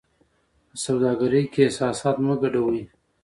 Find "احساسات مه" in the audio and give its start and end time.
1.65-2.35